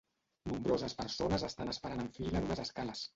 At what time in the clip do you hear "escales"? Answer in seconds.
2.65-3.05